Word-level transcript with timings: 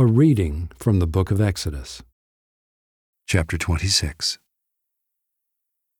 A 0.00 0.06
reading 0.06 0.70
from 0.76 1.00
the 1.00 1.08
book 1.08 1.32
of 1.32 1.40
Exodus. 1.40 2.04
Chapter 3.26 3.58
26 3.58 4.38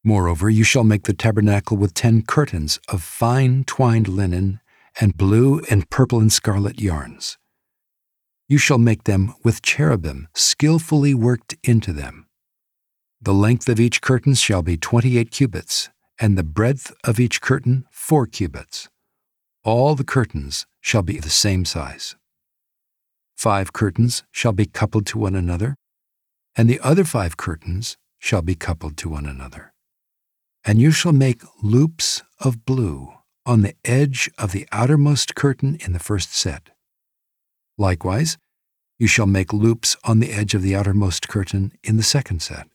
Moreover, 0.04 0.48
you 0.48 0.62
shall 0.62 0.85
make 0.85 1.03
the 1.03 1.12
tabernacle 1.12 1.77
with 1.77 1.95
ten 1.95 2.22
curtains 2.22 2.79
of 2.87 3.03
fine 3.03 3.64
twined 3.64 4.06
linen 4.06 4.61
and 5.00 5.16
blue 5.16 5.62
and 5.69 5.90
purple 5.90 6.21
and 6.21 6.32
scarlet 6.32 6.80
yarns. 6.80 7.38
You 8.46 8.56
shall 8.56 8.79
make 8.79 9.03
them 9.03 9.34
with 9.43 9.62
cherubim 9.62 10.29
skillfully 10.33 11.12
worked 11.12 11.57
into 11.65 11.93
them. 11.93 12.29
The 13.21 13.35
length 13.35 13.69
of 13.69 13.80
each 13.80 14.01
curtain 14.01 14.35
shall 14.35 14.62
be 14.62 14.77
twenty 14.77 15.19
eight 15.19 15.33
cubits, 15.33 15.91
and 16.21 16.39
the 16.39 16.45
breadth 16.45 16.95
of 17.03 17.19
each 17.19 17.41
curtain 17.41 17.85
four 17.91 18.29
cubits. 18.29 18.89
All 19.65 19.96
the 19.96 20.05
curtains 20.05 20.67
shall 20.80 21.03
be 21.03 21.19
the 21.19 21.30
same 21.30 21.65
size. 21.65 22.15
Five 23.39 23.73
curtains 23.73 24.25
shall 24.32 24.50
be 24.50 24.66
coupled 24.66 25.06
to 25.06 25.19
one 25.19 25.37
another, 25.37 25.77
and 26.56 26.69
the 26.69 26.80
other 26.80 27.05
five 27.05 27.37
curtains 27.37 27.97
shall 28.19 28.42
be 28.42 28.56
coupled 28.56 28.97
to 28.97 29.09
one 29.09 29.27
another. 29.27 29.73
And 30.64 30.80
you 30.80 30.91
shall 30.91 31.12
make 31.12 31.42
loops 31.62 32.24
of 32.41 32.64
blue 32.64 33.14
on 33.47 33.62
the 33.62 33.77
edge 33.84 34.28
of 34.38 34.51
the 34.51 34.66
outermost 34.73 35.37
curtain 35.37 35.77
in 35.77 35.92
the 35.92 36.01
first 36.01 36.34
set. 36.34 36.70
Likewise, 37.77 38.38
you 38.98 39.06
shall 39.06 39.28
make 39.28 39.52
loops 39.52 39.97
on 40.02 40.19
the 40.19 40.33
edge 40.33 40.52
of 40.52 40.62
the 40.62 40.75
outermost 40.75 41.28
curtain 41.28 41.70
in 41.84 41.97
the 41.97 42.02
second 42.02 42.42
set. 42.42 42.66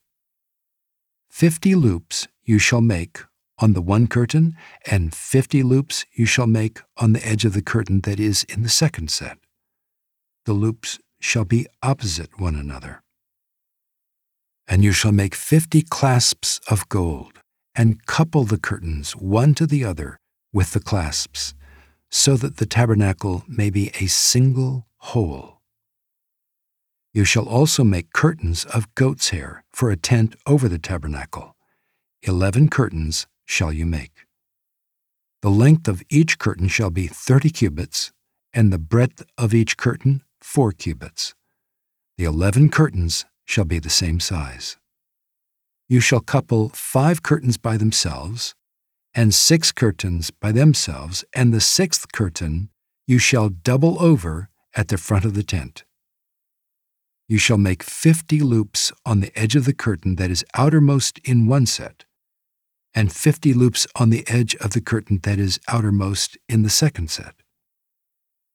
Fifty 1.30 1.76
loops 1.76 2.30
you 2.42 2.58
shall 2.58 2.80
make 2.80 3.20
on 3.60 3.74
the 3.74 3.82
one 3.82 4.08
curtain, 4.08 4.56
and 4.90 5.14
fifty 5.14 5.62
loops 5.62 6.06
you 6.14 6.26
shall 6.26 6.48
make 6.48 6.80
on 6.96 7.12
the 7.12 7.28
edge 7.28 7.44
of 7.44 7.52
the 7.52 7.62
curtain 7.62 8.00
that 8.02 8.18
is 8.18 8.46
in 8.46 8.64
the 8.64 8.70
second 8.70 9.12
set. 9.12 9.38
The 10.46 10.54
loops 10.54 11.00
shall 11.22 11.46
be 11.46 11.68
opposite 11.82 12.40
one 12.40 12.56
another. 12.56 13.02
And 14.68 14.84
you 14.84 14.92
shall 14.92 15.14
make 15.14 15.36
fifty 15.36 15.82
clasps 15.82 16.60
of 16.70 16.90
gold, 16.90 17.40
and 17.76 18.06
couple 18.06 18.44
the 18.44 18.58
curtains 18.58 19.14
one 19.14 19.54
to 19.56 19.66
the 19.66 19.86
other 19.86 20.20
with 20.52 20.72
the 20.72 20.80
clasps, 20.80 21.54
so 22.12 22.36
that 22.38 22.58
the 22.58 22.66
tabernacle 22.66 23.44
may 23.48 23.70
be 23.70 23.92
a 24.00 24.08
single 24.08 24.86
whole. 24.98 25.62
You 27.14 27.26
shall 27.26 27.48
also 27.48 27.84
make 27.84 28.12
curtains 28.14 28.66
of 28.66 28.94
goat's 28.96 29.30
hair 29.30 29.64
for 29.72 29.92
a 29.92 29.98
tent 29.98 30.36
over 30.46 30.68
the 30.68 30.80
tabernacle. 30.80 31.56
Eleven 32.22 32.70
curtains 32.70 33.28
shall 33.46 33.72
you 33.72 33.86
make. 33.86 34.26
The 35.42 35.52
length 35.52 35.88
of 35.88 36.04
each 36.10 36.38
curtain 36.38 36.68
shall 36.68 36.90
be 36.90 37.08
thirty 37.08 37.50
cubits, 37.50 38.12
and 38.54 38.72
the 38.72 38.80
breadth 38.80 39.24
of 39.38 39.54
each 39.54 39.78
curtain 39.78 40.22
four 40.44 40.72
cubits. 40.72 41.34
The 42.18 42.26
eleven 42.26 42.70
curtains 42.70 43.26
shall 43.46 43.66
be 43.66 43.80
the 43.80 43.90
same 43.90 44.20
size. 44.20 44.78
You 45.90 46.00
shall 46.00 46.20
couple 46.20 46.70
five 46.70 47.24
curtains 47.24 47.58
by 47.58 47.78
themselves, 47.78 48.54
and 49.16 49.34
six 49.34 49.72
curtains 49.72 50.32
by 50.32 50.52
themselves, 50.52 51.24
and 51.34 51.54
the 51.54 51.62
sixth 51.62 52.12
curtain 52.12 52.70
you 53.08 53.20
shall 53.20 53.50
double 53.50 54.02
over 54.02 54.50
at 54.76 54.88
the 54.88 54.98
front 54.98 55.26
of 55.26 55.34
the 55.34 55.44
tent. 55.44 55.84
You 57.28 57.38
shall 57.38 57.58
make 57.58 57.84
fifty 57.84 58.40
loops 58.40 58.92
on 59.06 59.22
the 59.22 59.32
edge 59.36 59.56
of 59.56 59.66
the 59.66 59.74
curtain 59.74 60.16
that 60.16 60.32
is 60.32 60.46
outermost 60.56 61.20
in 61.20 61.48
one 61.48 61.66
set, 61.66 62.06
and 62.94 63.12
fifty 63.12 63.54
loops 63.54 63.88
on 63.96 64.10
the 64.10 64.24
edge 64.28 64.56
of 64.56 64.72
the 64.72 64.82
curtain 64.82 65.20
that 65.24 65.40
is 65.40 65.60
outermost 65.68 66.38
in 66.50 66.64
the 66.64 66.70
second 66.70 67.10
set. 67.10 67.36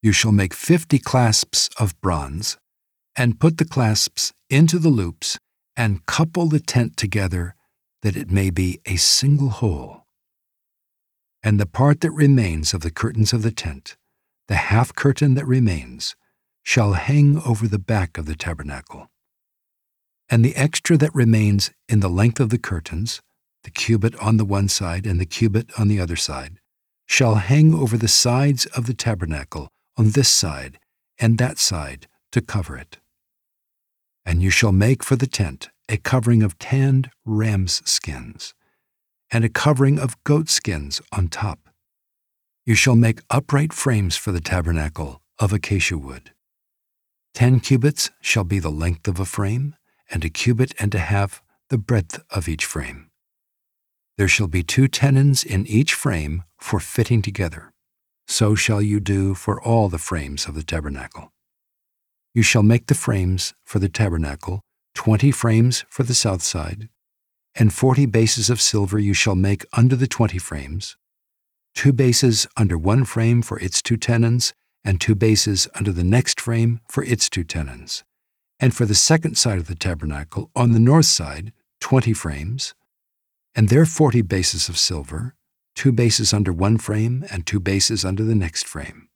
You 0.00 0.12
shall 0.12 0.30
make 0.30 0.54
fifty 0.54 1.00
clasps 1.00 1.68
of 1.76 2.00
bronze, 2.00 2.56
and 3.16 3.40
put 3.40 3.58
the 3.58 3.64
clasps 3.64 4.32
into 4.48 4.78
the 4.78 4.90
loops, 4.90 5.38
and 5.76 6.06
couple 6.06 6.46
the 6.46 6.60
tent 6.60 6.96
together 6.96 7.56
that 8.02 8.16
it 8.16 8.30
may 8.30 8.50
be 8.50 8.80
a 8.86 8.94
single 8.94 9.48
whole. 9.48 10.04
And 11.42 11.58
the 11.58 11.66
part 11.66 12.00
that 12.02 12.12
remains 12.12 12.72
of 12.74 12.82
the 12.82 12.92
curtains 12.92 13.32
of 13.32 13.42
the 13.42 13.50
tent, 13.50 13.96
the 14.46 14.54
half 14.54 14.94
curtain 14.94 15.34
that 15.34 15.46
remains, 15.46 16.14
shall 16.62 16.92
hang 16.92 17.42
over 17.42 17.66
the 17.66 17.78
back 17.78 18.18
of 18.18 18.26
the 18.26 18.36
tabernacle. 18.36 19.10
And 20.28 20.44
the 20.44 20.54
extra 20.54 20.96
that 20.98 21.14
remains 21.14 21.72
in 21.88 21.98
the 22.00 22.08
length 22.08 22.38
of 22.38 22.50
the 22.50 22.58
curtains, 22.58 23.20
the 23.64 23.70
cubit 23.70 24.14
on 24.16 24.36
the 24.36 24.44
one 24.44 24.68
side 24.68 25.06
and 25.06 25.20
the 25.20 25.26
cubit 25.26 25.72
on 25.76 25.88
the 25.88 25.98
other 25.98 26.16
side, 26.16 26.60
shall 27.06 27.36
hang 27.36 27.74
over 27.74 27.96
the 27.96 28.06
sides 28.06 28.66
of 28.66 28.86
the 28.86 28.94
tabernacle 28.94 29.72
on 29.98 30.10
this 30.10 30.28
side 30.28 30.78
and 31.18 31.36
that 31.36 31.58
side 31.58 32.06
to 32.32 32.40
cover 32.40 32.76
it. 32.76 32.98
And 34.24 34.42
you 34.42 34.50
shall 34.50 34.72
make 34.72 35.02
for 35.02 35.16
the 35.16 35.26
tent 35.26 35.70
a 35.88 35.96
covering 35.96 36.42
of 36.42 36.58
tanned 36.58 37.10
ram's 37.24 37.82
skins, 37.84 38.54
and 39.30 39.44
a 39.44 39.48
covering 39.48 39.98
of 39.98 40.22
goat 40.24 40.48
skins 40.48 41.00
on 41.12 41.28
top. 41.28 41.58
You 42.64 42.74
shall 42.74 42.96
make 42.96 43.20
upright 43.30 43.72
frames 43.72 44.16
for 44.16 44.30
the 44.30 44.40
tabernacle 44.40 45.22
of 45.38 45.52
acacia 45.52 45.98
wood. 45.98 46.32
Ten 47.34 47.60
cubits 47.60 48.10
shall 48.20 48.44
be 48.44 48.58
the 48.58 48.70
length 48.70 49.08
of 49.08 49.18
a 49.18 49.24
frame, 49.24 49.74
and 50.10 50.24
a 50.24 50.30
cubit 50.30 50.74
and 50.78 50.94
a 50.94 50.98
half 50.98 51.42
the 51.70 51.78
breadth 51.78 52.22
of 52.30 52.48
each 52.48 52.64
frame. 52.64 53.10
There 54.16 54.28
shall 54.28 54.48
be 54.48 54.62
two 54.62 54.88
tenons 54.88 55.44
in 55.44 55.66
each 55.66 55.94
frame 55.94 56.44
for 56.58 56.80
fitting 56.80 57.22
together. 57.22 57.72
So 58.28 58.54
shall 58.54 58.82
you 58.82 59.00
do 59.00 59.34
for 59.34 59.60
all 59.60 59.88
the 59.88 59.98
frames 59.98 60.46
of 60.46 60.54
the 60.54 60.62
tabernacle. 60.62 61.32
You 62.34 62.42
shall 62.42 62.62
make 62.62 62.86
the 62.86 62.94
frames 62.94 63.54
for 63.64 63.78
the 63.78 63.88
tabernacle, 63.88 64.60
twenty 64.94 65.30
frames 65.30 65.86
for 65.88 66.02
the 66.02 66.14
south 66.14 66.42
side, 66.42 66.90
and 67.54 67.72
forty 67.72 68.04
bases 68.04 68.50
of 68.50 68.60
silver 68.60 68.98
you 68.98 69.14
shall 69.14 69.34
make 69.34 69.64
under 69.72 69.96
the 69.96 70.06
twenty 70.06 70.38
frames, 70.38 70.96
two 71.74 71.92
bases 71.92 72.46
under 72.56 72.76
one 72.76 73.04
frame 73.04 73.40
for 73.40 73.58
its 73.60 73.80
two 73.80 73.96
tenons, 73.96 74.52
and 74.84 75.00
two 75.00 75.14
bases 75.14 75.66
under 75.74 75.90
the 75.90 76.04
next 76.04 76.38
frame 76.38 76.80
for 76.88 77.02
its 77.02 77.30
two 77.30 77.44
tenons. 77.44 78.04
And 78.60 78.74
for 78.74 78.84
the 78.84 78.94
second 78.94 79.38
side 79.38 79.58
of 79.58 79.68
the 79.68 79.74
tabernacle, 79.74 80.50
on 80.54 80.72
the 80.72 80.78
north 80.78 81.06
side, 81.06 81.52
twenty 81.80 82.12
frames, 82.12 82.74
and 83.54 83.68
their 83.68 83.86
forty 83.86 84.20
bases 84.20 84.68
of 84.68 84.76
silver, 84.76 85.34
two 85.78 85.92
bases 85.92 86.34
under 86.34 86.52
one 86.52 86.76
frame 86.76 87.24
and 87.30 87.46
two 87.46 87.60
bases 87.60 88.04
under 88.04 88.24
the 88.24 88.34
next 88.34 88.66
frame. 88.66 89.08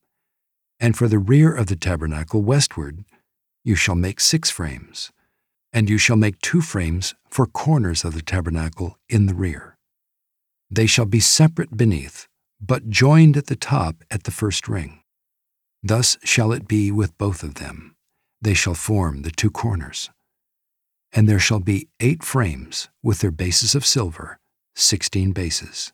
And 0.78 0.96
for 0.96 1.08
the 1.08 1.18
rear 1.18 1.52
of 1.52 1.66
the 1.66 1.74
tabernacle 1.74 2.40
westward, 2.40 3.04
you 3.64 3.74
shall 3.74 3.96
make 3.96 4.20
six 4.20 4.48
frames, 4.48 5.10
and 5.72 5.90
you 5.90 5.98
shall 5.98 6.14
make 6.14 6.40
two 6.40 6.60
frames 6.60 7.16
for 7.28 7.46
corners 7.48 8.04
of 8.04 8.14
the 8.14 8.22
tabernacle 8.22 8.96
in 9.08 9.26
the 9.26 9.34
rear. 9.34 9.76
They 10.70 10.86
shall 10.86 11.04
be 11.04 11.18
separate 11.18 11.76
beneath, 11.76 12.28
but 12.60 12.88
joined 12.88 13.36
at 13.36 13.48
the 13.48 13.56
top 13.56 14.04
at 14.08 14.22
the 14.22 14.30
first 14.30 14.68
ring. 14.68 15.02
Thus 15.82 16.16
shall 16.22 16.52
it 16.52 16.68
be 16.68 16.92
with 16.92 17.18
both 17.18 17.42
of 17.42 17.56
them. 17.56 17.96
They 18.40 18.54
shall 18.54 18.74
form 18.74 19.22
the 19.22 19.32
two 19.32 19.50
corners. 19.50 20.10
And 21.12 21.28
there 21.28 21.40
shall 21.40 21.58
be 21.58 21.88
eight 21.98 22.22
frames 22.22 22.88
with 23.02 23.18
their 23.18 23.32
bases 23.32 23.74
of 23.74 23.84
silver, 23.84 24.38
sixteen 24.76 25.32
bases 25.32 25.92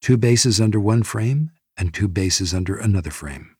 two 0.00 0.16
bases 0.16 0.60
under 0.60 0.80
one 0.80 1.02
frame 1.02 1.50
and 1.76 1.92
two 1.92 2.08
bases 2.08 2.54
under 2.54 2.76
another 2.76 3.10
frame. 3.10 3.56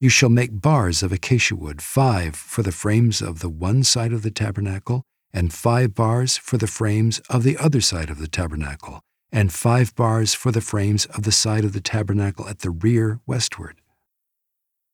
You 0.00 0.08
shall 0.08 0.28
make 0.28 0.60
bars 0.60 1.02
of 1.02 1.12
acacia 1.12 1.56
wood, 1.56 1.80
five 1.80 2.36
for 2.36 2.62
the 2.62 2.72
frames 2.72 3.22
of 3.22 3.40
the 3.40 3.48
one 3.48 3.84
side 3.84 4.12
of 4.12 4.22
the 4.22 4.30
tabernacle, 4.30 5.02
and 5.32 5.52
five 5.52 5.94
bars 5.94 6.36
for 6.36 6.58
the 6.58 6.66
frames 6.66 7.20
of 7.30 7.42
the 7.42 7.56
other 7.56 7.80
side 7.80 8.10
of 8.10 8.18
the 8.18 8.28
tabernacle, 8.28 9.00
and 9.32 9.52
five 9.52 9.94
bars 9.94 10.34
for 10.34 10.52
the 10.52 10.60
frames 10.60 11.06
of 11.06 11.22
the 11.22 11.32
side 11.32 11.64
of 11.64 11.72
the 11.72 11.80
tabernacle 11.80 12.48
at 12.48 12.60
the 12.60 12.70
rear 12.70 13.20
westward. 13.26 13.80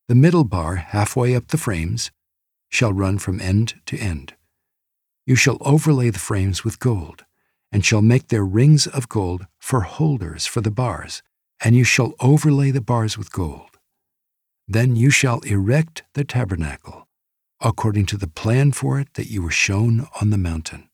The 0.07 0.15
middle 0.15 0.43
bar, 0.43 0.75
halfway 0.75 1.35
up 1.35 1.47
the 1.47 1.57
frames, 1.57 2.11
shall 2.69 2.93
run 2.93 3.17
from 3.17 3.39
end 3.39 3.75
to 3.87 3.97
end. 3.97 4.35
You 5.25 5.35
shall 5.35 5.57
overlay 5.61 6.09
the 6.09 6.19
frames 6.19 6.63
with 6.63 6.79
gold 6.79 7.25
and 7.71 7.85
shall 7.85 8.01
make 8.01 8.27
their 8.27 8.43
rings 8.43 8.85
of 8.85 9.07
gold 9.07 9.45
for 9.59 9.81
holders 9.81 10.45
for 10.45 10.61
the 10.61 10.71
bars, 10.71 11.23
and 11.63 11.75
you 11.75 11.83
shall 11.83 12.13
overlay 12.19 12.71
the 12.71 12.81
bars 12.81 13.17
with 13.17 13.31
gold. 13.31 13.77
Then 14.67 14.95
you 14.95 15.09
shall 15.09 15.39
erect 15.41 16.03
the 16.13 16.23
tabernacle, 16.23 17.07
according 17.61 18.07
to 18.07 18.17
the 18.17 18.27
plan 18.27 18.71
for 18.71 18.99
it 18.99 19.13
that 19.13 19.29
you 19.29 19.41
were 19.41 19.51
shown 19.51 20.07
on 20.19 20.29
the 20.29 20.37
mountain. 20.37 20.89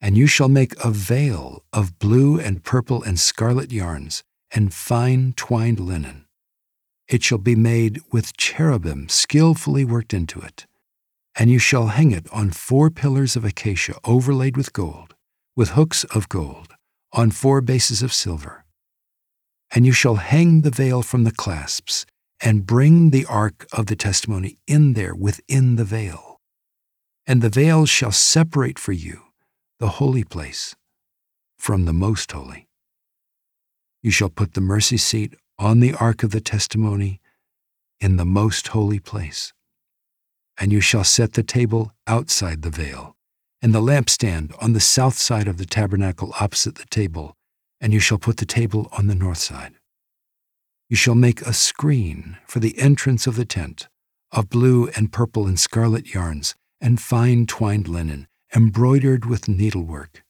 And 0.00 0.16
you 0.16 0.26
shall 0.26 0.48
make 0.48 0.82
a 0.82 0.90
veil 0.90 1.62
of 1.72 1.98
blue 1.98 2.40
and 2.40 2.64
purple 2.64 3.02
and 3.02 3.20
scarlet 3.20 3.70
yarns, 3.70 4.24
and 4.50 4.74
fine 4.74 5.34
twined 5.36 5.78
linen. 5.78 6.26
It 7.06 7.22
shall 7.22 7.38
be 7.38 7.56
made 7.56 8.00
with 8.10 8.36
cherubim 8.36 9.08
skillfully 9.08 9.84
worked 9.84 10.14
into 10.14 10.40
it. 10.40 10.66
And 11.36 11.50
you 11.50 11.58
shall 11.58 11.88
hang 11.88 12.12
it 12.12 12.26
on 12.32 12.50
four 12.50 12.90
pillars 12.90 13.36
of 13.36 13.44
acacia 13.44 13.94
overlaid 14.04 14.56
with 14.56 14.72
gold 14.72 15.14
with 15.56 15.70
hooks 15.70 16.04
of 16.04 16.28
gold, 16.28 16.74
on 17.12 17.30
four 17.30 17.60
bases 17.60 18.02
of 18.02 18.12
silver. 18.12 18.64
And 19.72 19.86
you 19.86 19.92
shall 19.92 20.16
hang 20.16 20.62
the 20.62 20.70
veil 20.70 21.02
from 21.02 21.24
the 21.24 21.32
clasps, 21.32 22.06
and 22.40 22.66
bring 22.66 23.10
the 23.10 23.26
ark 23.26 23.66
of 23.72 23.86
the 23.86 23.96
testimony 23.96 24.58
in 24.66 24.94
there 24.94 25.14
within 25.14 25.76
the 25.76 25.84
veil. 25.84 26.40
And 27.26 27.42
the 27.42 27.50
veil 27.50 27.86
shall 27.86 28.12
separate 28.12 28.78
for 28.78 28.92
you 28.92 29.20
the 29.78 29.88
holy 29.88 30.24
place 30.24 30.74
from 31.58 31.84
the 31.84 31.92
most 31.92 32.32
holy. 32.32 32.68
You 34.02 34.10
shall 34.10 34.30
put 34.30 34.54
the 34.54 34.60
mercy 34.62 34.96
seat 34.96 35.34
on 35.58 35.80
the 35.80 35.94
ark 35.94 36.22
of 36.22 36.30
the 36.30 36.40
testimony 36.40 37.20
in 38.00 38.16
the 38.16 38.24
most 38.24 38.68
holy 38.68 38.98
place. 38.98 39.52
And 40.58 40.72
you 40.72 40.80
shall 40.80 41.04
set 41.04 41.34
the 41.34 41.42
table 41.42 41.92
outside 42.06 42.62
the 42.62 42.70
veil, 42.70 43.16
and 43.62 43.74
the 43.74 43.80
lampstand 43.80 44.54
on 44.62 44.72
the 44.72 44.80
south 44.80 45.16
side 45.18 45.48
of 45.48 45.58
the 45.58 45.66
tabernacle 45.66 46.32
opposite 46.40 46.76
the 46.76 46.86
table, 46.86 47.34
and 47.80 47.92
you 47.92 48.00
shall 48.00 48.18
put 48.18 48.38
the 48.38 48.46
table 48.46 48.88
on 48.96 49.06
the 49.06 49.14
north 49.14 49.38
side. 49.38 49.74
You 50.88 50.96
shall 50.96 51.14
make 51.14 51.42
a 51.42 51.52
screen 51.52 52.38
for 52.46 52.58
the 52.58 52.78
entrance 52.78 53.26
of 53.26 53.36
the 53.36 53.44
tent 53.44 53.88
of 54.32 54.48
blue 54.48 54.88
and 54.96 55.12
purple 55.12 55.46
and 55.46 55.58
scarlet 55.58 56.14
yarns 56.14 56.54
and 56.80 57.00
fine 57.00 57.46
twined 57.46 57.88
linen, 57.88 58.26
embroidered 58.54 59.26
with 59.26 59.48
needlework. 59.48 60.24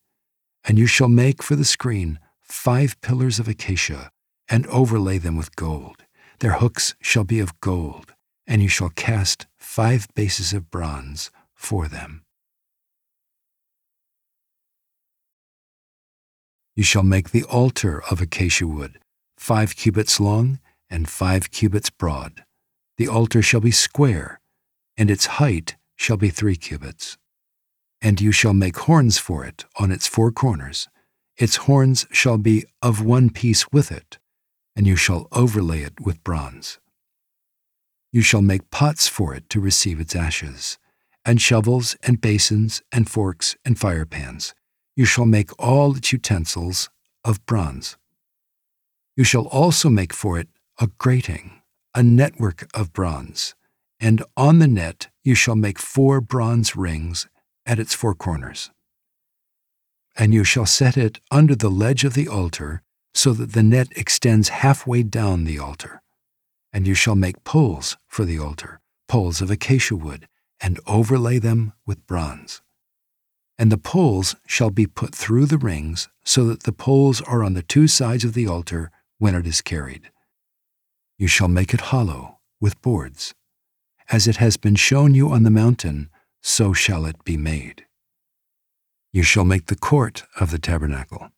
And 0.64 0.78
you 0.78 0.86
shall 0.86 1.08
make 1.08 1.42
for 1.42 1.56
the 1.56 1.64
screen 1.64 2.18
five 2.40 3.00
pillars 3.00 3.38
of 3.38 3.48
acacia 3.48 4.10
and 4.48 4.66
overlay 4.66 5.18
them 5.18 5.36
with 5.36 5.54
gold. 5.56 6.04
Their 6.40 6.54
hooks 6.54 6.94
shall 7.00 7.24
be 7.24 7.38
of 7.38 7.58
gold, 7.60 8.14
and 8.46 8.62
you 8.62 8.68
shall 8.68 8.90
cast 8.90 9.46
five 9.58 10.08
bases 10.14 10.52
of 10.52 10.70
bronze 10.70 11.30
for 11.54 11.86
them. 11.86 12.24
You 16.76 16.84
shall 16.84 17.02
make 17.02 17.30
the 17.30 17.44
altar 17.44 18.02
of 18.10 18.20
acacia 18.20 18.66
wood, 18.66 18.98
five 19.36 19.76
cubits 19.76 20.20
long 20.20 20.60
and 20.88 21.08
five 21.08 21.50
cubits 21.50 21.90
broad. 21.90 22.44
The 22.96 23.08
altar 23.08 23.42
shall 23.42 23.60
be 23.60 23.70
square, 23.70 24.40
and 24.96 25.10
its 25.10 25.26
height 25.26 25.76
shall 25.96 26.16
be 26.16 26.30
three 26.30 26.56
cubits. 26.56 27.16
And 28.02 28.20
you 28.20 28.32
shall 28.32 28.54
make 28.54 28.78
horns 28.78 29.18
for 29.18 29.44
it 29.44 29.64
on 29.76 29.90
its 29.90 30.06
four 30.06 30.32
corners. 30.32 30.88
Its 31.36 31.56
horns 31.56 32.06
shall 32.10 32.38
be 32.38 32.64
of 32.82 33.04
one 33.04 33.30
piece 33.30 33.70
with 33.72 33.90
it, 33.92 34.18
and 34.76 34.86
you 34.86 34.96
shall 34.96 35.28
overlay 35.32 35.82
it 35.82 36.00
with 36.00 36.22
bronze. 36.24 36.78
You 38.12 38.22
shall 38.22 38.42
make 38.42 38.70
pots 38.70 39.06
for 39.06 39.34
it 39.34 39.48
to 39.50 39.60
receive 39.60 40.00
its 40.00 40.16
ashes, 40.16 40.78
and 41.24 41.40
shovels 41.40 41.96
and 42.02 42.20
basins 42.20 42.82
and 42.90 43.08
forks 43.08 43.56
and 43.64 43.78
firepans. 43.78 44.52
You 44.96 45.04
shall 45.04 45.26
make 45.26 45.50
all 45.58 45.96
its 45.96 46.12
utensils 46.12 46.90
of 47.24 47.44
bronze. 47.46 47.96
You 49.16 49.24
shall 49.24 49.46
also 49.46 49.88
make 49.88 50.12
for 50.12 50.38
it 50.38 50.48
a 50.80 50.88
grating, 50.98 51.62
a 51.94 52.02
network 52.02 52.68
of 52.74 52.92
bronze, 52.92 53.54
and 53.98 54.22
on 54.36 54.58
the 54.58 54.68
net 54.68 55.08
you 55.22 55.34
shall 55.34 55.56
make 55.56 55.78
four 55.78 56.20
bronze 56.20 56.74
rings 56.74 57.28
at 57.66 57.78
its 57.78 57.94
four 57.94 58.14
corners. 58.14 58.70
And 60.16 60.32
you 60.34 60.44
shall 60.44 60.66
set 60.66 60.96
it 60.96 61.20
under 61.30 61.54
the 61.54 61.70
ledge 61.70 62.04
of 62.04 62.14
the 62.14 62.28
altar, 62.28 62.82
so 63.12 63.32
that 63.32 63.52
the 63.52 63.62
net 63.62 63.88
extends 63.96 64.48
halfway 64.48 65.02
down 65.02 65.44
the 65.44 65.58
altar. 65.58 66.02
And 66.72 66.86
you 66.86 66.94
shall 66.94 67.16
make 67.16 67.44
poles 67.44 67.96
for 68.06 68.24
the 68.24 68.38
altar, 68.38 68.80
poles 69.08 69.40
of 69.40 69.50
acacia 69.50 69.96
wood, 69.96 70.28
and 70.60 70.78
overlay 70.86 71.38
them 71.38 71.72
with 71.86 72.06
bronze. 72.06 72.62
And 73.60 73.70
the 73.70 73.76
poles 73.76 74.36
shall 74.46 74.70
be 74.70 74.86
put 74.86 75.14
through 75.14 75.44
the 75.44 75.58
rings, 75.58 76.08
so 76.24 76.46
that 76.46 76.62
the 76.62 76.72
poles 76.72 77.20
are 77.20 77.44
on 77.44 77.52
the 77.52 77.62
two 77.62 77.88
sides 77.88 78.24
of 78.24 78.32
the 78.32 78.46
altar 78.46 78.90
when 79.18 79.34
it 79.34 79.46
is 79.46 79.60
carried. 79.60 80.10
You 81.18 81.26
shall 81.28 81.46
make 81.46 81.74
it 81.74 81.92
hollow 81.92 82.38
with 82.58 82.80
boards. 82.80 83.34
As 84.08 84.26
it 84.26 84.36
has 84.36 84.56
been 84.56 84.76
shown 84.76 85.12
you 85.12 85.28
on 85.28 85.42
the 85.42 85.50
mountain, 85.50 86.08
so 86.40 86.72
shall 86.72 87.04
it 87.04 87.22
be 87.22 87.36
made. 87.36 87.84
You 89.12 89.22
shall 89.22 89.44
make 89.44 89.66
the 89.66 89.76
court 89.76 90.22
of 90.40 90.52
the 90.52 90.58
tabernacle. 90.58 91.28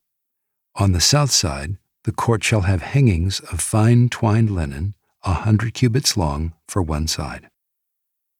On 0.76 0.92
the 0.92 1.00
south 1.00 1.32
side, 1.32 1.76
the 2.04 2.12
court 2.12 2.44
shall 2.44 2.62
have 2.62 2.82
hangings 2.82 3.40
of 3.40 3.60
fine 3.60 4.08
twined 4.08 4.48
linen, 4.48 4.94
a 5.24 5.34
hundred 5.34 5.74
cubits 5.74 6.16
long 6.16 6.52
for 6.68 6.82
one 6.82 7.08
side. 7.08 7.48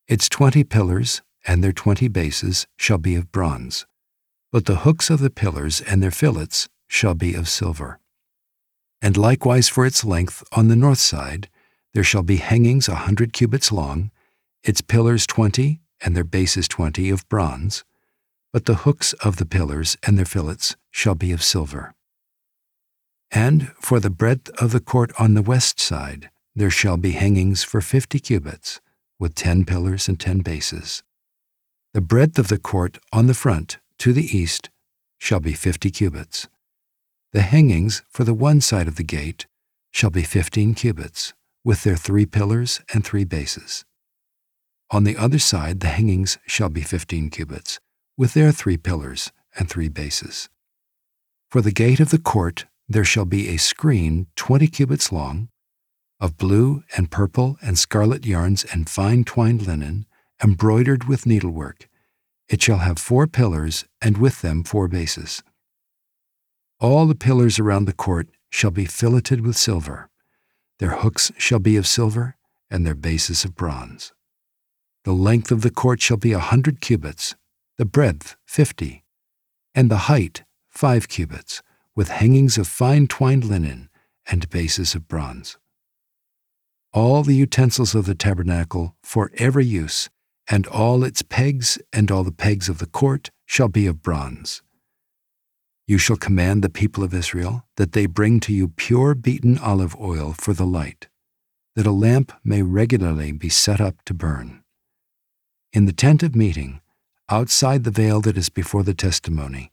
Its 0.07 0.29
twenty 0.29 0.63
pillars 0.63 1.21
and 1.47 1.63
their 1.63 1.73
twenty 1.73 2.09
bases 2.09 2.67
shall 2.77 2.99
be 2.99 3.15
of 3.15 3.33
bronze, 3.33 3.87
but 4.51 4.67
the 4.67 4.77
hooks 4.77 5.11
of 5.11 5.21
the 5.21 5.31
pillars 5.31 5.81
and 5.81 6.03
their 6.03 6.11
fillets 6.11 6.69
shall 6.87 7.15
be 7.15 7.35
of 7.35 7.49
silver. 7.49 7.99
And 9.01 9.17
likewise 9.17 9.69
for 9.69 9.85
its 9.85 10.05
length 10.05 10.45
on 10.53 10.69
the 10.69 10.77
north 10.77 10.99
side, 10.99 11.49
there 11.95 12.05
shall 12.05 12.23
be 12.23 12.37
hangings 12.37 12.89
a 12.89 12.95
hundred 12.95 13.33
cubits 13.33 13.73
long, 13.73 14.11
its 14.63 14.81
pillars 14.81 15.27
twenty, 15.27 15.81
and 16.01 16.17
their 16.17 16.25
bases 16.25 16.69
twenty 16.69 17.11
of 17.11 17.29
bronze, 17.29 17.85
but 18.53 18.67
the 18.67 18.77
hooks 18.85 19.13
of 19.15 19.37
the 19.37 19.47
pillars 19.47 19.97
and 20.07 20.19
their 20.19 20.25
fillets 20.25 20.77
shall 20.91 21.15
be 21.15 21.33
of 21.33 21.43
silver. 21.43 21.95
And 23.31 23.73
for 23.81 23.99
the 23.99 24.11
breadth 24.11 24.51
of 24.61 24.73
the 24.73 24.81
court 24.81 25.11
on 25.19 25.35
the 25.35 25.43
west 25.43 25.81
side, 25.81 26.31
there 26.55 26.71
shall 26.71 26.99
be 26.99 27.13
hangings 27.13 27.65
for 27.65 27.81
fifty 27.81 28.21
cubits, 28.21 28.81
with 29.19 29.35
ten 29.35 29.65
pillars 29.65 30.07
and 30.07 30.21
ten 30.21 30.41
bases. 30.41 31.03
The 31.95 32.01
breadth 32.01 32.39
of 32.39 32.49
the 32.49 32.59
court 32.59 32.97
on 33.13 33.27
the 33.27 33.35
front, 33.35 33.77
to 33.99 34.15
the 34.15 34.25
east, 34.25 34.71
shall 35.19 35.41
be 35.41 35.53
fifty 35.53 35.91
cubits. 35.91 36.49
The 37.33 37.43
hangings 37.43 38.03
for 38.09 38.25
the 38.25 38.33
one 38.33 38.63
side 38.63 38.89
of 38.89 38.97
the 38.97 39.05
gate 39.05 39.47
shall 39.91 40.09
be 40.09 40.23
fifteen 40.23 40.73
cubits, 40.73 41.35
with 41.63 41.83
their 41.83 41.97
three 41.97 42.25
pillars 42.25 42.81
and 42.95 43.05
three 43.05 43.25
bases. 43.25 43.85
On 44.91 45.05
the 45.05 45.19
other 45.19 45.39
side 45.39 45.81
the 45.81 45.89
hangings 45.89 46.39
shall 46.47 46.71
be 46.71 46.81
fifteen 46.81 47.29
cubits, 47.29 47.79
with 48.17 48.33
their 48.33 48.53
three 48.53 48.79
pillars 48.79 49.31
and 49.59 49.69
three 49.69 49.91
bases. 49.91 50.49
For 51.51 51.61
the 51.61 51.73
gate 51.73 52.01
of 52.01 52.09
the 52.09 52.19
court 52.19 52.65
there 52.89 53.05
shall 53.05 53.27
be 53.27 53.49
a 53.49 53.59
screen 53.59 54.29
twenty 54.35 54.67
cubits 54.67 55.13
long, 55.13 55.51
of 56.19 56.39
blue 56.39 56.85
and 56.97 57.11
purple 57.11 57.59
and 57.61 57.79
scarlet 57.79 58.25
yarns 58.25 58.65
and 58.65 58.89
fine 58.89 59.25
twined 59.25 59.67
linen, 59.67 60.07
embroidered 60.43 61.05
with 61.05 61.27
needlework. 61.27 61.89
It 62.49 62.63
shall 62.63 62.79
have 62.79 62.99
four 62.99 63.27
pillars, 63.27 63.85
and 64.01 64.19
with 64.19 64.43
them 64.43 64.65
four 64.65 64.89
bases. 64.89 65.43
All 66.81 67.07
the 67.07 67.15
pillars 67.15 67.59
around 67.59 67.85
the 67.85 67.93
court 67.93 68.29
shall 68.51 68.73
be 68.73 68.85
filleted 68.85 69.41
with 69.41 69.57
silver. 69.57 70.11
Their 70.79 70.97
hooks 70.97 71.31
shall 71.39 71.61
be 71.61 71.77
of 71.77 71.87
silver, 71.87 72.37
and 72.71 72.85
their 72.85 72.95
bases 72.95 73.45
of 73.45 73.55
bronze. 73.55 74.13
The 75.05 75.13
length 75.13 75.51
of 75.51 75.63
the 75.63 75.71
court 75.71 76.01
shall 76.01 76.17
be 76.17 76.33
a 76.33 76.39
hundred 76.39 76.81
cubits, 76.81 77.35
the 77.79 77.85
breadth 77.85 78.37
fifty, 78.47 79.05
and 79.75 79.91
the 79.91 80.09
height 80.09 80.45
five 80.69 81.09
cubits, 81.09 81.63
with 81.95 82.09
hangings 82.09 82.59
of 82.59 82.67
fine 82.67 83.07
twined 83.07 83.45
linen 83.45 83.89
and 84.27 84.49
bases 84.51 84.95
of 84.95 85.09
bronze. 85.09 85.59
All 86.93 87.23
the 87.23 87.35
utensils 87.35 87.95
of 87.95 88.07
the 88.07 88.15
tabernacle 88.15 88.97
for 89.03 89.31
every 89.39 89.67
use, 89.67 90.11
and 90.53 90.67
all 90.67 91.03
its 91.03 91.23
pegs 91.23 91.79
and 91.95 92.11
all 92.11 92.23
the 92.23 92.31
pegs 92.31 92.69
of 92.69 92.77
the 92.77 92.87
court 92.87 93.31
shall 93.47 93.69
be 93.69 93.87
of 93.87 94.03
bronze. 94.03 94.61
You 95.87 95.97
shall 95.97 96.17
command 96.17 96.63
the 96.63 96.69
people 96.69 97.03
of 97.03 97.15
Israel 97.15 97.65
that 97.77 97.93
they 97.93 98.05
bring 98.05 98.39
to 98.41 98.53
you 98.53 98.69
pure 98.69 99.15
beaten 99.15 99.57
olive 99.57 99.97
oil 99.99 100.35
for 100.35 100.53
the 100.53 100.67
light, 100.67 101.09
that 101.75 101.87
a 101.87 101.91
lamp 101.91 102.33
may 102.45 102.61
regularly 102.61 103.33
be 103.33 103.49
set 103.49 103.81
up 103.81 104.05
to 104.05 104.13
burn. 104.13 104.63
In 105.73 105.87
the 105.87 105.93
tent 105.93 106.23
of 106.23 106.37
meeting, 106.37 106.83
outside 107.31 107.85
the 107.85 107.91
veil 107.91 108.21
that 108.21 108.37
is 108.37 108.51
before 108.51 108.83
the 108.83 108.95
testimony, 108.95 109.73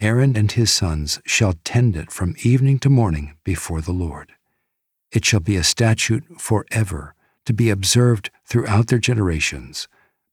Aaron 0.00 0.38
and 0.38 0.50
his 0.50 0.72
sons 0.72 1.20
shall 1.26 1.52
tend 1.64 1.96
it 1.96 2.10
from 2.10 2.34
evening 2.42 2.78
to 2.78 2.88
morning 2.88 3.36
before 3.44 3.82
the 3.82 3.92
Lord. 3.92 4.32
It 5.12 5.26
shall 5.26 5.40
be 5.40 5.56
a 5.56 5.62
statute 5.62 6.40
forever 6.40 7.14
to 7.44 7.52
be 7.52 7.68
observed 7.68 8.30
throughout 8.46 8.86
their 8.86 8.98
generations 8.98 9.86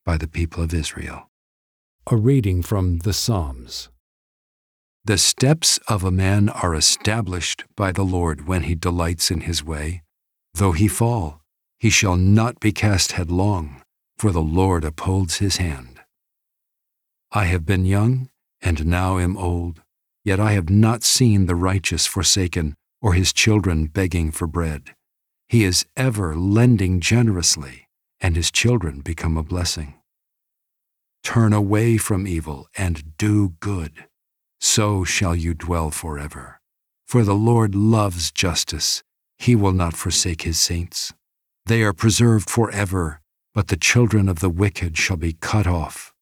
by 0.05 0.17
the 0.17 0.27
people 0.27 0.63
of 0.63 0.73
Israel. 0.73 1.29
A 2.07 2.15
reading 2.15 2.61
from 2.61 2.99
the 2.99 3.13
Psalms. 3.13 3.89
The 5.03 5.17
steps 5.17 5.79
of 5.87 6.03
a 6.03 6.11
man 6.11 6.49
are 6.49 6.75
established 6.75 7.63
by 7.75 7.91
the 7.91 8.03
Lord 8.03 8.47
when 8.47 8.63
he 8.63 8.75
delights 8.75 9.31
in 9.31 9.41
his 9.41 9.63
way. 9.63 10.03
Though 10.53 10.71
he 10.71 10.87
fall, 10.87 11.41
he 11.79 11.89
shall 11.89 12.15
not 12.15 12.59
be 12.59 12.71
cast 12.71 13.13
headlong, 13.13 13.81
for 14.17 14.31
the 14.31 14.41
Lord 14.41 14.83
upholds 14.83 15.37
his 15.37 15.57
hand. 15.57 15.99
I 17.31 17.45
have 17.45 17.65
been 17.65 17.85
young, 17.85 18.29
and 18.61 18.85
now 18.85 19.17
am 19.17 19.37
old, 19.37 19.81
yet 20.23 20.39
I 20.39 20.53
have 20.53 20.69
not 20.69 21.03
seen 21.03 21.45
the 21.45 21.55
righteous 21.55 22.05
forsaken, 22.07 22.75
or 23.01 23.13
his 23.13 23.33
children 23.33 23.87
begging 23.87 24.31
for 24.31 24.47
bread. 24.47 24.95
He 25.49 25.63
is 25.63 25.85
ever 25.97 26.35
lending 26.35 26.99
generously, 26.99 27.84
and 28.25 28.35
his 28.35 28.49
children 28.49 29.01
become 29.01 29.37
a 29.37 29.43
blessing. 29.43 29.93
Turn 31.23 31.53
away 31.53 31.97
from 31.97 32.25
evil 32.25 32.67
and 32.75 33.15
do 33.17 33.49
good 33.59 34.07
so 34.65 35.03
shall 35.03 35.35
you 35.35 35.53
dwell 35.53 35.91
forever. 35.91 36.59
For 37.07 37.21
the 37.23 37.35
Lord 37.35 37.75
loves 37.75 38.31
justice, 38.31 39.03
he 39.37 39.55
will 39.55 39.73
not 39.73 39.93
forsake 39.93 40.41
his 40.41 40.59
saints. 40.59 41.13
They 41.67 41.83
are 41.83 41.93
preserved 41.93 42.49
forever, 42.49 43.21
but 43.53 43.67
the 43.67 43.77
children 43.77 44.27
of 44.27 44.39
the 44.39 44.49
wicked 44.49 44.97
shall 44.97 45.17
be 45.17 45.33
cut 45.33 45.67
off. 45.67 46.15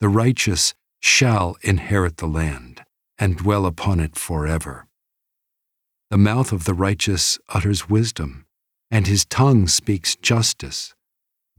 The 0.00 0.08
righteous 0.08 0.72
shall 1.00 1.56
inherit 1.60 2.16
the 2.16 2.26
land 2.26 2.82
and 3.18 3.36
dwell 3.36 3.66
upon 3.66 4.00
it 4.00 4.16
forever. 4.16 4.86
The 6.10 6.16
mouth 6.16 6.50
of 6.50 6.64
the 6.64 6.74
righteous 6.74 7.38
utters 7.50 7.90
wisdom, 7.90 8.46
and 8.90 9.06
his 9.06 9.26
tongue 9.26 9.68
speaks 9.68 10.16
justice. 10.16 10.94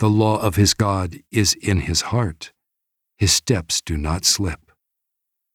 The 0.04 0.10
law 0.10 0.38
of 0.38 0.58
his 0.58 0.74
God 0.74 1.20
is 1.32 1.54
in 1.54 1.80
his 1.80 2.02
heart. 2.12 2.52
His 3.18 3.32
steps 3.32 3.80
do 3.80 3.96
not 3.96 4.26
slip. 4.26 4.70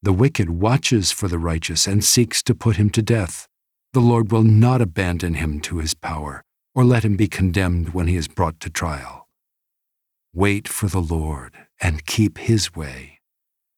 The 0.00 0.14
wicked 0.14 0.48
watches 0.48 1.10
for 1.10 1.28
the 1.28 1.38
righteous 1.38 1.86
and 1.86 2.02
seeks 2.02 2.42
to 2.44 2.54
put 2.54 2.76
him 2.76 2.88
to 2.96 3.02
death. 3.02 3.46
The 3.92 4.00
Lord 4.00 4.32
will 4.32 4.44
not 4.44 4.80
abandon 4.80 5.34
him 5.34 5.60
to 5.68 5.80
his 5.80 5.92
power, 5.92 6.42
or 6.74 6.82
let 6.82 7.04
him 7.04 7.14
be 7.14 7.28
condemned 7.28 7.90
when 7.90 8.06
he 8.06 8.16
is 8.16 8.26
brought 8.26 8.58
to 8.60 8.70
trial. 8.70 9.28
Wait 10.32 10.66
for 10.66 10.86
the 10.86 11.02
Lord 11.02 11.52
and 11.78 12.06
keep 12.06 12.38
his 12.38 12.74
way, 12.74 13.18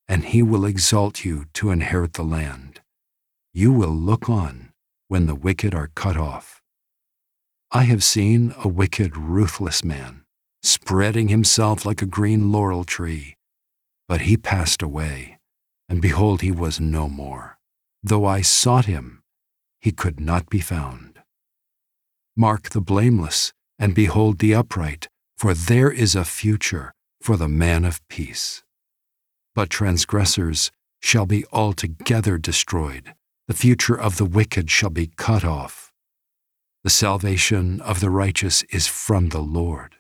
and 0.07 0.27
he 0.27 0.41
will 0.41 0.65
exalt 0.65 1.25
you 1.25 1.47
to 1.55 1.73
inherit 1.73 2.13
the 2.13 2.23
land. 2.23 2.81
You 3.53 3.73
will 3.73 3.91
look 3.91 4.31
on 4.31 4.71
when 5.09 5.27
the 5.27 5.35
wicked 5.35 5.75
are 5.75 5.91
cut 5.97 6.17
off. 6.17 6.63
I 7.73 7.83
have 7.91 8.05
seen 8.05 8.55
a 8.63 8.69
wicked, 8.69 9.17
ruthless 9.17 9.83
man 9.83 10.27
spreading 10.63 11.29
himself 11.29 11.85
like 11.85 12.03
a 12.03 12.07
green 12.07 12.53
laurel 12.53 12.85
tree, 12.85 13.37
but 14.09 14.23
he 14.23 14.37
passed 14.37 14.83
away, 14.83 15.39
and 15.89 16.03
behold, 16.03 16.43
he 16.43 16.51
was 16.51 16.81
no 16.81 17.09
more. 17.09 17.59
Though 18.03 18.27
I 18.27 18.43
sought 18.43 18.87
him, 18.87 19.23
he 19.81 19.93
could 19.93 20.21
not 20.21 20.49
be 20.49 20.61
found. 20.61 21.21
Mark 22.37 22.71
the 22.71 22.81
blameless, 22.81 23.53
and 23.79 23.95
behold 23.95 24.39
the 24.39 24.55
upright, 24.55 25.09
for 25.37 25.55
there 25.55 25.91
is 25.91 26.15
a 26.15 26.25
future 26.25 26.93
for 27.21 27.37
the 27.37 27.49
man 27.49 27.85
of 27.85 28.07
peace. 28.09 28.63
But 29.55 29.71
transgressors 29.71 30.71
shall 31.01 31.27
be 31.27 31.45
altogether 31.53 32.39
destroyed 32.39 33.15
the 33.51 33.57
future 33.57 34.01
of 34.01 34.17
the 34.17 34.25
wicked 34.25 34.71
shall 34.71 34.91
be 34.91 35.11
cut 35.17 35.45
off. 35.45 35.91
The 36.85 36.89
salvation 36.89 37.81
of 37.81 37.99
the 37.99 38.09
righteous 38.09 38.63
is 38.71 38.87
from 38.87 39.31
the 39.31 39.41
Lord. 39.41 39.97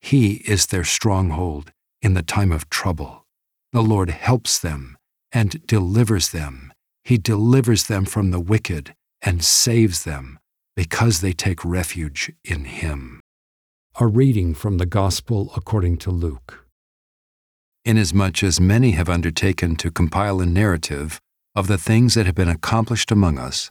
He 0.00 0.34
is 0.46 0.66
their 0.66 0.84
stronghold 0.84 1.72
in 2.00 2.14
the 2.14 2.22
time 2.22 2.52
of 2.52 2.70
trouble. 2.70 3.26
The 3.72 3.82
Lord 3.82 4.10
helps 4.10 4.58
them 4.58 4.96
and 5.32 5.66
delivers 5.66 6.30
them. 6.30 6.72
He 7.04 7.18
delivers 7.18 7.86
them 7.86 8.04
from 8.04 8.30
the 8.30 8.40
wicked 8.40 8.94
and 9.22 9.44
saves 9.44 10.04
them 10.04 10.38
because 10.76 11.20
they 11.20 11.32
take 11.32 11.64
refuge 11.64 12.32
in 12.44 12.64
Him. 12.64 13.20
A 14.00 14.06
reading 14.06 14.54
from 14.54 14.78
the 14.78 14.86
Gospel 14.86 15.52
according 15.56 15.96
to 15.98 16.10
Luke. 16.10 16.66
Inasmuch 17.84 18.42
as 18.42 18.60
many 18.60 18.92
have 18.92 19.08
undertaken 19.08 19.74
to 19.76 19.90
compile 19.90 20.40
a 20.40 20.46
narrative 20.46 21.20
of 21.54 21.66
the 21.66 21.78
things 21.78 22.14
that 22.14 22.26
have 22.26 22.34
been 22.34 22.48
accomplished 22.48 23.10
among 23.10 23.38
us, 23.38 23.70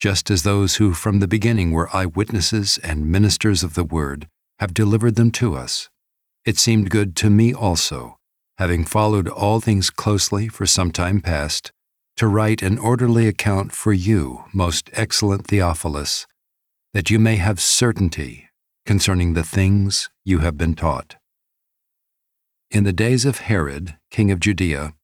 just 0.00 0.30
as 0.30 0.42
those 0.42 0.76
who 0.76 0.94
from 0.94 1.18
the 1.18 1.26
beginning 1.26 1.72
were 1.72 1.94
eyewitnesses 1.94 2.78
and 2.84 3.10
ministers 3.10 3.64
of 3.64 3.74
the 3.74 3.84
word 3.84 4.28
have 4.58 4.74
delivered 4.74 5.14
them 5.14 5.30
to 5.30 5.54
us. 5.54 5.88
It 6.44 6.58
seemed 6.58 6.90
good 6.90 7.14
to 7.16 7.30
me 7.30 7.52
also, 7.54 8.18
having 8.58 8.84
followed 8.84 9.28
all 9.28 9.60
things 9.60 9.90
closely 9.90 10.48
for 10.48 10.66
some 10.66 10.90
time 10.90 11.20
past, 11.20 11.72
to 12.16 12.26
write 12.26 12.62
an 12.62 12.78
orderly 12.78 13.28
account 13.28 13.72
for 13.72 13.92
you, 13.92 14.44
most 14.52 14.90
excellent 14.92 15.46
Theophilus, 15.46 16.26
that 16.92 17.10
you 17.10 17.18
may 17.18 17.36
have 17.36 17.60
certainty 17.60 18.48
concerning 18.84 19.34
the 19.34 19.44
things 19.44 20.10
you 20.24 20.38
have 20.38 20.56
been 20.56 20.74
taught. 20.74 21.16
In 22.70 22.84
the 22.84 22.92
days 22.92 23.24
of 23.24 23.38
Herod, 23.38 23.96
king 24.10 24.30
of 24.30 24.40
Judea, 24.40 24.94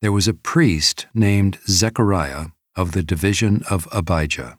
there 0.00 0.12
was 0.12 0.26
a 0.26 0.34
priest 0.34 1.06
named 1.12 1.58
Zechariah 1.68 2.46
of 2.76 2.92
the 2.92 3.02
division 3.02 3.62
of 3.68 3.86
Abijah, 3.92 4.58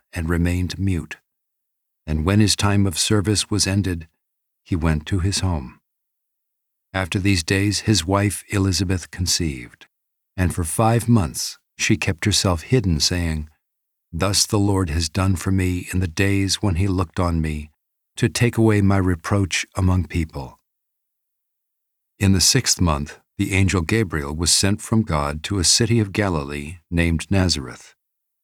and 0.13 0.29
remained 0.29 0.77
mute. 0.79 1.17
And 2.05 2.25
when 2.25 2.39
his 2.39 2.55
time 2.55 2.85
of 2.85 2.97
service 2.97 3.49
was 3.49 3.67
ended, 3.67 4.07
he 4.63 4.75
went 4.75 5.05
to 5.07 5.19
his 5.19 5.39
home. 5.39 5.79
After 6.93 7.19
these 7.19 7.43
days, 7.43 7.81
his 7.81 8.05
wife 8.05 8.43
Elizabeth 8.49 9.11
conceived, 9.11 9.87
and 10.35 10.53
for 10.53 10.63
five 10.63 11.07
months 11.07 11.57
she 11.77 11.95
kept 11.97 12.25
herself 12.25 12.63
hidden, 12.63 12.99
saying, 12.99 13.49
Thus 14.11 14.45
the 14.45 14.59
Lord 14.59 14.89
has 14.89 15.07
done 15.07 15.35
for 15.37 15.51
me 15.51 15.87
in 15.93 15.99
the 15.99 16.07
days 16.07 16.55
when 16.55 16.75
he 16.75 16.87
looked 16.87 17.19
on 17.19 17.41
me, 17.41 17.71
to 18.17 18.27
take 18.27 18.57
away 18.57 18.81
my 18.81 18.97
reproach 18.97 19.65
among 19.75 20.05
people. 20.07 20.59
In 22.19 22.33
the 22.33 22.41
sixth 22.41 22.81
month, 22.81 23.19
the 23.37 23.53
angel 23.53 23.81
Gabriel 23.81 24.35
was 24.35 24.51
sent 24.51 24.81
from 24.81 25.01
God 25.01 25.43
to 25.43 25.59
a 25.59 25.63
city 25.63 25.99
of 25.99 26.11
Galilee 26.11 26.77
named 26.91 27.31
Nazareth, 27.31 27.95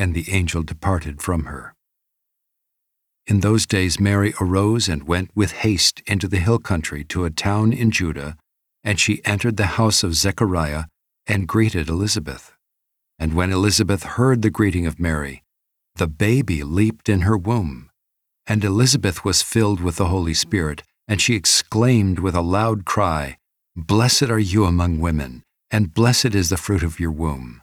And 0.00 0.14
the 0.14 0.32
angel 0.32 0.64
departed 0.64 1.22
from 1.22 1.44
her. 1.44 1.74
In 3.28 3.40
those 3.40 3.66
days 3.66 4.00
Mary 4.00 4.34
arose 4.40 4.88
and 4.88 5.06
went 5.06 5.30
with 5.36 5.52
haste 5.52 6.02
into 6.06 6.26
the 6.26 6.38
hill 6.38 6.58
country 6.58 7.04
to 7.04 7.24
a 7.24 7.30
town 7.30 7.72
in 7.72 7.92
Judah, 7.92 8.36
and 8.82 8.98
she 8.98 9.24
entered 9.24 9.56
the 9.56 9.78
house 9.78 10.02
of 10.02 10.14
Zechariah 10.14 10.84
and 11.28 11.46
greeted 11.46 11.88
Elizabeth. 11.88 12.54
And 13.18 13.34
when 13.34 13.52
Elizabeth 13.52 14.02
heard 14.18 14.42
the 14.42 14.50
greeting 14.50 14.86
of 14.86 14.98
Mary, 14.98 15.44
the 15.94 16.08
baby 16.08 16.64
leaped 16.64 17.08
in 17.08 17.20
her 17.20 17.36
womb 17.36 17.90
and 18.50 18.64
Elizabeth 18.64 19.24
was 19.24 19.42
filled 19.42 19.80
with 19.80 19.94
the 19.94 20.06
Holy 20.08 20.34
Spirit, 20.34 20.82
and 21.06 21.20
she 21.20 21.36
exclaimed 21.36 22.18
with 22.18 22.34
a 22.34 22.40
loud 22.40 22.84
cry, 22.84 23.36
Blessed 23.76 24.24
are 24.24 24.40
you 24.40 24.64
among 24.64 24.98
women, 24.98 25.44
and 25.70 25.94
blessed 25.94 26.34
is 26.34 26.48
the 26.48 26.56
fruit 26.56 26.82
of 26.82 26.98
your 26.98 27.12
womb. 27.12 27.62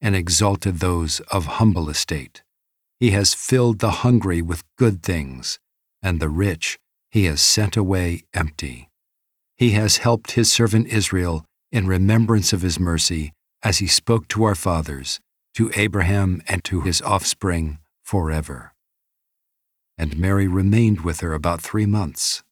and 0.00 0.16
exalted 0.16 0.78
those 0.78 1.20
of 1.30 1.58
humble 1.58 1.88
estate. 1.88 2.42
He 2.98 3.10
has 3.10 3.34
filled 3.34 3.78
the 3.78 4.02
hungry 4.02 4.42
with 4.42 4.64
good 4.76 5.02
things, 5.02 5.58
and 6.02 6.20
the 6.20 6.28
rich 6.28 6.78
he 7.10 7.24
has 7.24 7.40
sent 7.40 7.76
away 7.76 8.22
empty. 8.34 8.88
He 9.56 9.70
has 9.72 9.98
helped 9.98 10.32
his 10.32 10.50
servant 10.50 10.86
Israel 10.88 11.44
in 11.70 11.86
remembrance 11.86 12.52
of 12.52 12.62
his 12.62 12.78
mercy, 12.80 13.32
as 13.62 13.78
he 13.78 13.86
spoke 13.86 14.26
to 14.28 14.44
our 14.44 14.54
fathers, 14.54 15.20
to 15.54 15.70
Abraham 15.74 16.42
and 16.48 16.64
to 16.64 16.80
his 16.80 17.02
offspring 17.02 17.78
forever 18.02 18.72
and 20.00 20.16
Mary 20.16 20.48
remained 20.48 21.02
with 21.02 21.20
her 21.20 21.34
about 21.34 21.60
three 21.60 21.84
months 21.84 22.42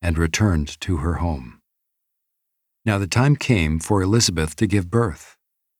and 0.00 0.16
returned 0.16 0.80
to 0.80 0.96
her 0.96 1.16
home. 1.16 1.60
Now 2.86 2.96
the 2.96 3.06
time 3.06 3.36
came 3.36 3.80
for 3.80 4.00
Elizabeth 4.00 4.56
to 4.56 4.66
give 4.66 4.90
birth, 4.90 5.35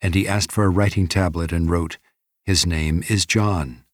And 0.00 0.14
he 0.14 0.28
asked 0.28 0.52
for 0.52 0.64
a 0.64 0.70
writing 0.70 1.08
tablet 1.08 1.52
and 1.52 1.70
wrote, 1.70 1.98
His 2.44 2.66
name 2.66 3.02
is 3.08 3.26
John. 3.26 3.84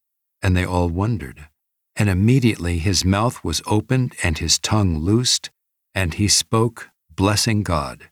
And 0.42 0.56
they 0.56 0.64
all 0.64 0.88
wondered. 0.88 1.48
And 1.96 2.08
immediately 2.08 2.78
his 2.78 3.04
mouth 3.04 3.42
was 3.44 3.62
opened 3.66 4.14
and 4.22 4.38
his 4.38 4.58
tongue 4.58 4.98
loosed, 4.98 5.50
and 5.94 6.14
he 6.14 6.28
spoke, 6.28 6.90
blessing 7.14 7.62
God. 7.62 8.10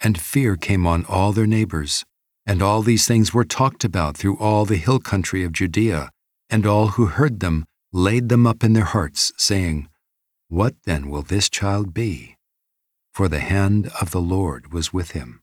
And 0.00 0.20
fear 0.20 0.56
came 0.56 0.86
on 0.86 1.04
all 1.04 1.32
their 1.32 1.46
neighbors. 1.46 2.04
And 2.46 2.62
all 2.62 2.82
these 2.82 3.06
things 3.06 3.32
were 3.32 3.44
talked 3.44 3.84
about 3.84 4.16
through 4.16 4.36
all 4.38 4.64
the 4.64 4.76
hill 4.76 4.98
country 4.98 5.44
of 5.44 5.52
Judea, 5.52 6.10
and 6.48 6.66
all 6.66 6.88
who 6.88 7.06
heard 7.06 7.40
them 7.40 7.64
laid 7.92 8.28
them 8.28 8.46
up 8.46 8.64
in 8.64 8.72
their 8.72 8.84
hearts, 8.84 9.32
saying, 9.36 9.88
What 10.48 10.74
then 10.84 11.10
will 11.10 11.22
this 11.22 11.48
child 11.48 11.94
be? 11.94 12.36
For 13.12 13.28
the 13.28 13.40
hand 13.40 13.90
of 14.00 14.10
the 14.10 14.20
Lord 14.20 14.72
was 14.72 14.92
with 14.92 15.12
him. 15.12 15.42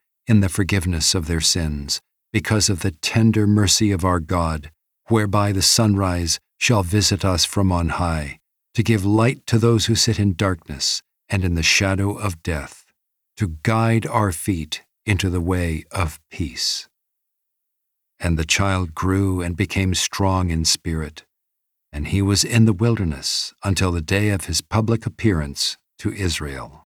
in 0.31 0.39
the 0.39 0.47
forgiveness 0.47 1.13
of 1.13 1.27
their 1.27 1.41
sins, 1.41 1.99
because 2.31 2.69
of 2.69 2.79
the 2.79 2.91
tender 2.91 3.45
mercy 3.45 3.91
of 3.91 4.05
our 4.05 4.21
God, 4.21 4.71
whereby 5.09 5.51
the 5.51 5.61
sunrise 5.61 6.39
shall 6.57 6.83
visit 6.83 7.25
us 7.25 7.43
from 7.43 7.69
on 7.69 7.89
high, 7.89 8.39
to 8.73 8.81
give 8.81 9.03
light 9.03 9.45
to 9.45 9.59
those 9.59 9.87
who 9.87 9.93
sit 9.93 10.17
in 10.17 10.33
darkness 10.33 11.01
and 11.27 11.43
in 11.43 11.55
the 11.55 11.61
shadow 11.61 12.17
of 12.17 12.41
death, 12.43 12.85
to 13.35 13.57
guide 13.63 14.07
our 14.07 14.31
feet 14.31 14.85
into 15.05 15.29
the 15.29 15.41
way 15.41 15.83
of 15.91 16.17
peace. 16.29 16.87
And 18.17 18.39
the 18.39 18.45
child 18.45 18.95
grew 18.95 19.41
and 19.41 19.57
became 19.57 19.93
strong 19.93 20.49
in 20.49 20.63
spirit, 20.63 21.25
and 21.91 22.07
he 22.07 22.21
was 22.21 22.45
in 22.45 22.63
the 22.63 22.79
wilderness 22.85 23.53
until 23.65 23.91
the 23.91 24.01
day 24.17 24.29
of 24.29 24.45
his 24.45 24.61
public 24.61 25.05
appearance 25.05 25.75
to 25.99 26.13
Israel. 26.13 26.79